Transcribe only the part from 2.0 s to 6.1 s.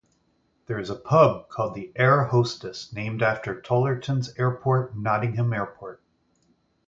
Hostess", named after Tollerton's airport, Nottingham Airport.